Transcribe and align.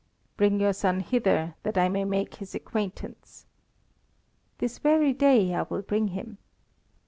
"Bring 0.35 0.59
your 0.59 0.73
son 0.73 1.01
hither 1.01 1.53
that 1.61 1.77
I 1.77 1.87
may 1.87 2.05
make 2.05 2.37
his 2.37 2.55
acquaintance." 2.55 3.45
"This 4.57 4.79
very 4.79 5.13
day 5.13 5.53
I 5.53 5.61
will 5.61 5.83
bring 5.83 6.07
him." 6.07 6.39